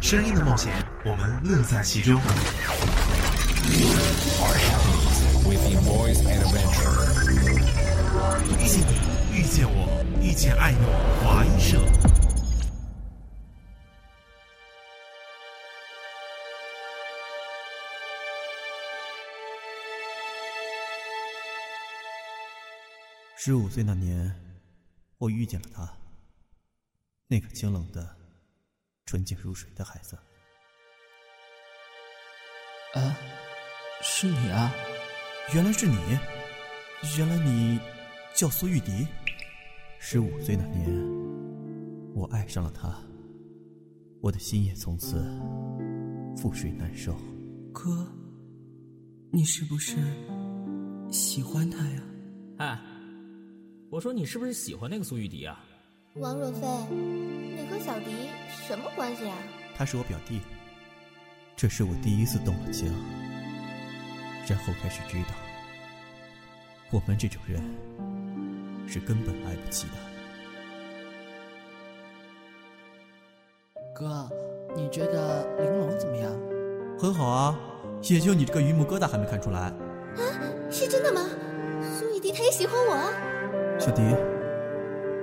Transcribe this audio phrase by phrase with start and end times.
[0.00, 0.72] 声音的冒险，
[1.04, 2.20] 我们乐在其中。
[8.58, 8.96] 遇见你，
[9.38, 10.82] 遇见我，遇见爱诺
[11.22, 11.78] 华音社。
[23.36, 24.34] 十五岁那年，
[25.18, 25.88] 我遇见了他，
[27.28, 28.16] 那个清冷的、
[29.10, 30.16] 纯净如水的孩子。
[32.94, 33.18] 啊，
[34.00, 34.72] 是你啊！
[35.52, 35.96] 原来是你，
[37.18, 37.80] 原来你
[38.36, 39.04] 叫苏玉迪。
[39.98, 40.88] 十五岁那年，
[42.14, 43.02] 我爱上了他，
[44.20, 45.16] 我的心也从此
[46.36, 47.12] 覆水难收。
[47.72, 48.06] 哥，
[49.32, 49.96] 你是不是
[51.10, 52.02] 喜欢他呀？
[52.58, 52.80] 哎，
[53.90, 55.64] 我说你是不是喜欢那个苏玉迪啊？
[56.14, 56.60] 王若飞，
[57.80, 58.28] 小迪
[58.66, 59.36] 什么关系啊？
[59.76, 60.40] 他是我表弟。
[61.56, 62.90] 这是我第一次动了情，
[64.46, 65.34] 然后开始知道，
[66.90, 67.62] 我们这种人
[68.88, 69.92] 是根本爱不起的。
[73.94, 74.26] 哥，
[74.74, 76.32] 你觉得玲珑怎么样？
[76.98, 77.58] 很好啊，
[78.04, 79.60] 也就你这个榆木疙瘩还没看出来。
[79.60, 79.74] 啊，
[80.70, 81.28] 是真的吗？
[81.98, 82.96] 苏雨迪他也喜欢我。
[83.78, 84.00] 小迪，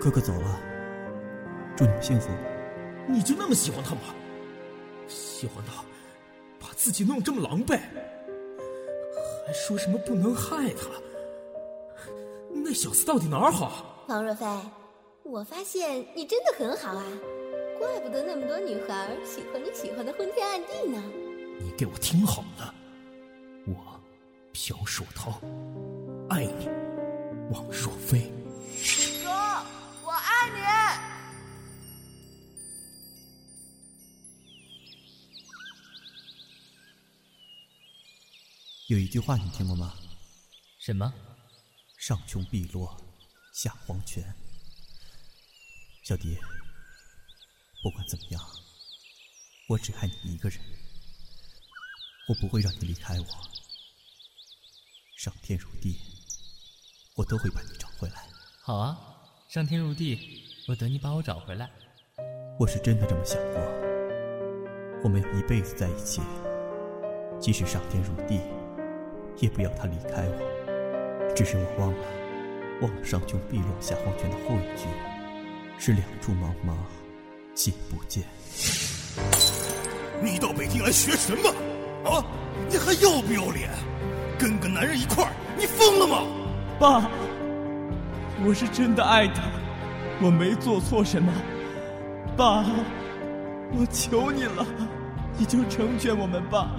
[0.00, 0.58] 哥哥走了，
[1.82, 2.28] 祝你们幸福。
[3.08, 4.00] 你就那么喜欢他吗？
[5.08, 5.82] 喜欢他？
[6.60, 7.76] 把自己弄这么狼狈，
[9.44, 10.88] 还说什么不能害他？
[12.52, 14.04] 那小子到底哪儿好？
[14.06, 14.46] 王若飞，
[15.24, 17.04] 我发现你真的很好啊，
[17.80, 21.02] 怪不得那么多女孩喜欢你喜欢的昏天暗地呢。
[21.58, 22.72] 你给我听好了，
[23.66, 23.74] 我
[24.52, 25.32] 朴树涛
[26.30, 26.68] 爱你，
[27.50, 28.30] 王若飞。
[38.92, 39.94] 有一句话你听过吗？
[40.78, 41.10] 什么？
[41.96, 42.94] 上穷碧落
[43.54, 44.22] 下黄泉。
[46.04, 46.36] 小迪，
[47.82, 48.42] 不管怎么样，
[49.70, 50.60] 我只爱你一个人，
[52.28, 53.26] 我不会让你离开我。
[55.16, 55.96] 上天入地，
[57.16, 58.28] 我都会把你找回来。
[58.60, 58.98] 好啊，
[59.48, 61.70] 上天入地，我等你把我找回来。
[62.60, 63.62] 我是真的这么想过，
[65.02, 66.20] 我们要一辈子在一起，
[67.40, 68.38] 即使上天入地。
[69.42, 71.98] 也不要他离开我，只是我忘了，
[72.80, 74.86] 忘了“上穷碧落下黄泉”的后一句，
[75.78, 76.76] 是两处茫茫，
[77.52, 78.22] 皆不见。
[80.22, 81.48] 你到北京来学什么？
[82.08, 82.24] 啊，
[82.70, 83.68] 你还要不要脸？
[84.38, 86.22] 跟个男人一块儿，你疯了吗？
[86.78, 87.10] 爸，
[88.46, 89.42] 我是真的爱他，
[90.22, 91.32] 我没做错什么。
[92.36, 92.64] 爸，
[93.72, 94.64] 我求你了，
[95.36, 96.70] 你就成全我们吧。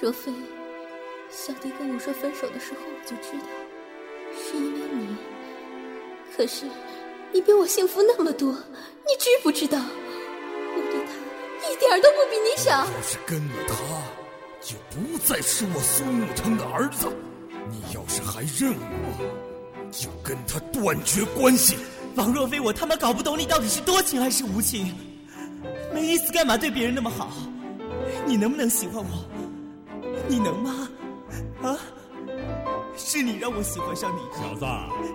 [0.00, 0.32] 若非，
[1.28, 3.48] 小迪跟我说分手的时候，我就知道，
[4.32, 5.16] 是因为你。
[6.36, 6.66] 可是，
[7.32, 9.76] 你比我幸福那么多，你知不知道？
[9.76, 12.70] 我对他一点都不比你少。
[12.70, 13.74] 要是跟了他，
[14.60, 17.08] 就不再是我苏沐橙的儿子。
[17.68, 18.72] 你要是还认
[19.02, 21.76] 我，就跟他断绝关系。
[22.14, 24.94] 王若飞，我他妈搞不懂你到底是多情还是无情。
[25.92, 27.32] 没意思，干嘛对别人那么好？
[28.24, 29.24] 你能不能喜欢我？
[30.28, 30.88] 你能吗？
[31.62, 31.78] 啊！
[32.96, 34.66] 是你让我喜欢上你，小子。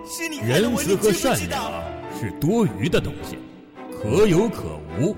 [0.06, 1.62] 是你仁慈和善良
[2.18, 3.38] 是多余的东西，
[3.92, 5.14] 可有可无，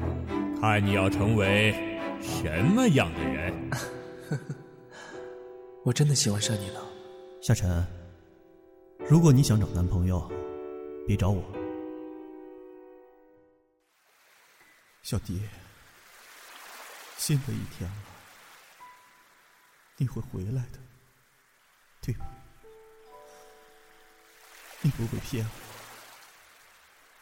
[0.61, 1.73] 看你要成为
[2.21, 3.71] 什么样的人。
[5.85, 6.81] 我真的喜欢上你了，
[7.41, 7.87] 夏晨。
[9.09, 10.29] 如果你想找男朋友，
[11.07, 11.43] 别找我。
[15.03, 15.41] 小迪，
[17.17, 18.16] 新的一天了。
[19.97, 20.79] 你会回来的，
[22.03, 22.27] 对吗？
[24.83, 25.45] 你不会骗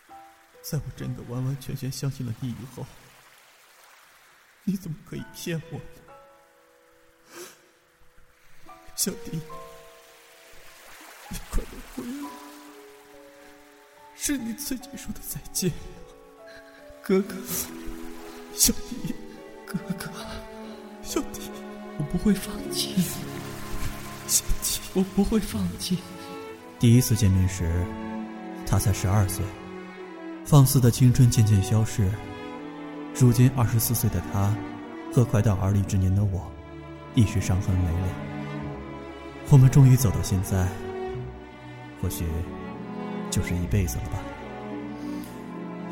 [0.08, 0.14] 我，
[0.60, 2.84] 在我真的完完全全相信了你以后，
[4.64, 5.84] 你怎么可以骗我呢？
[8.96, 9.40] 小迪，
[11.28, 12.30] 你快点回来！
[14.16, 15.70] 是你自己说的再见，
[17.02, 17.34] 哥哥，
[18.54, 19.14] 小迪，
[19.66, 20.10] 哥哥，
[22.14, 22.94] 不会放弃，
[24.94, 25.98] 我不会放弃。
[26.78, 27.84] 第一次见面时，
[28.64, 29.44] 他才十二岁，
[30.44, 32.08] 放肆的青春渐渐消逝。
[33.16, 34.54] 如今二十四岁的他，
[35.12, 36.48] 和快到而立之年的我，
[37.16, 38.08] 亦是伤痕累累。
[39.50, 40.68] 我们终于走到现在，
[42.00, 42.24] 或许
[43.28, 44.20] 就是一辈子了吧。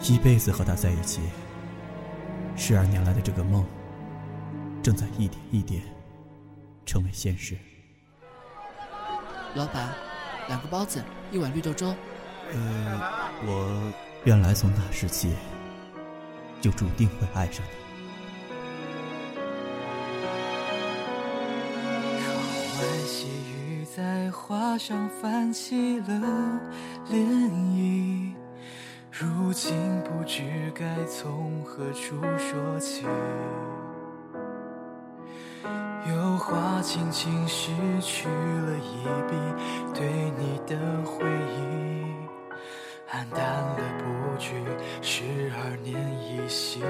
[0.09, 1.21] 一辈子和他在一起。
[2.55, 3.67] 十二年来的这个梦，
[4.85, 5.83] 正在一点一点
[6.85, 7.57] 成为现实。
[9.55, 9.95] 老板，
[10.49, 11.95] 两个包子，一碗绿豆粥。
[12.53, 13.01] 呃，
[13.45, 13.93] 我
[14.25, 15.35] 原来从那时起
[16.61, 17.83] 就注定会爱上你。
[23.95, 26.19] 在花上泛起了
[27.11, 28.33] 涟漪，
[29.11, 33.05] 如今不知该从何处说起。
[36.09, 37.71] 有画轻轻拭
[38.01, 39.37] 去了一笔，
[39.95, 41.61] 对你的回忆
[43.11, 44.55] 黯淡了不惧，
[45.01, 45.23] 十
[45.57, 46.83] 二年一夕。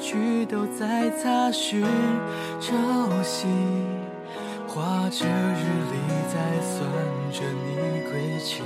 [0.00, 1.84] 句都在擦拭
[2.58, 3.46] 朝夕，
[4.66, 5.62] 画着日
[5.92, 5.96] 历，
[6.32, 6.80] 在算
[7.30, 8.62] 着你归期。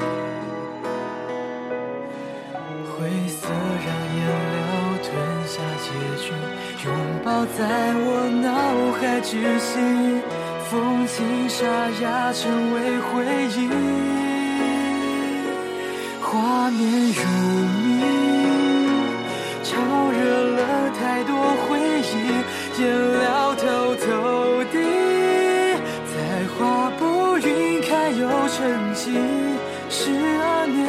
[7.24, 7.64] 抱在
[8.04, 8.52] 我脑
[9.00, 9.80] 海窒息，
[10.68, 11.64] 风景沙
[12.02, 13.66] 哑成为回忆，
[16.20, 16.84] 画面
[17.16, 17.24] 如
[17.80, 18.04] 谜，
[19.62, 19.72] 超
[20.12, 20.60] 热了
[21.00, 21.32] 太多
[21.64, 22.12] 回忆。
[22.78, 22.84] 颜
[23.20, 24.76] 料偷偷滴，
[26.04, 26.14] 在
[26.58, 29.16] 画布晕开又沉寂。
[29.88, 30.10] 十
[30.42, 30.84] 二年，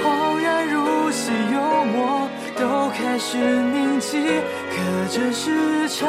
[0.00, 2.26] 恍然如昔，幽默
[2.56, 4.41] 都开始凝结。
[4.82, 6.06] 可这时差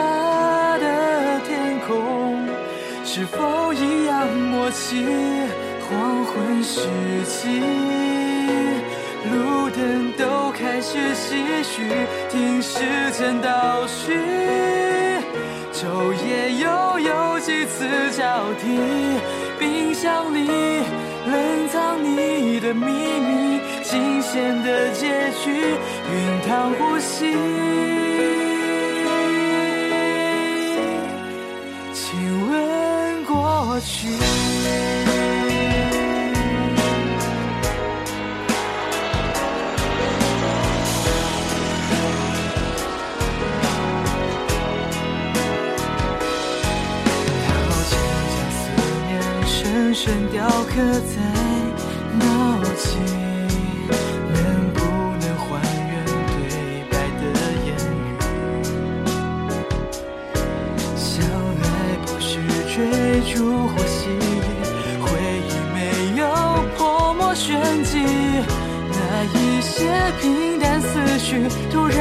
[0.80, 2.48] 的天空，
[3.06, 5.06] 是否一样默契？
[5.88, 6.82] 黄昏时
[7.24, 7.62] 期，
[9.32, 11.84] 路灯都开始唏嘘，
[12.32, 12.80] 听时
[13.12, 14.18] 间倒叙。
[15.72, 17.86] 昼夜又有几次
[18.18, 18.80] 交替，
[19.60, 20.48] 冰箱里
[21.28, 25.76] 冷藏你的秘密，惊险的结局，
[26.10, 27.36] 熨烫呼吸。
[50.76, 51.16] 刻在
[52.18, 52.26] 脑
[52.74, 52.98] 际，
[54.34, 54.36] 能
[54.74, 54.80] 不
[55.22, 55.46] 能还
[55.88, 56.36] 原对
[56.90, 57.24] 白的
[57.64, 58.02] 言语？
[60.96, 61.06] 相
[61.62, 61.64] 爱
[62.08, 62.26] 不是
[62.74, 62.76] 追
[63.36, 63.36] 逐
[63.68, 64.18] 或吸引，
[65.00, 65.06] 回
[65.48, 65.78] 忆没
[66.20, 66.22] 有
[66.76, 66.82] 泼
[67.14, 67.92] 墨玄机，
[68.90, 69.72] 那一些
[70.20, 72.00] 平淡思绪，突然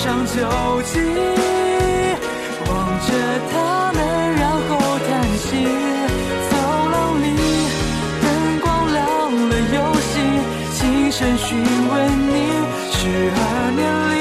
[0.00, 0.32] 上旧
[0.82, 1.00] 记，
[2.70, 3.08] 望着
[3.50, 3.52] 他
[3.92, 3.98] 们，
[4.36, 4.70] 然后
[5.08, 5.46] 叹息。
[6.48, 6.52] 走
[6.92, 7.24] 廊里
[8.22, 8.24] 灯
[8.60, 9.02] 光亮
[9.50, 9.76] 了又
[10.08, 10.14] 熄，
[10.72, 10.78] 轻
[11.10, 11.92] 声询问
[12.28, 12.32] 你。
[12.92, 12.98] 十
[13.34, 13.38] 二
[13.74, 13.80] 年
[14.14, 14.16] 里，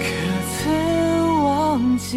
[0.00, 0.04] 可
[0.56, 0.58] 曾
[1.44, 1.48] 忘
[1.98, 2.10] 记？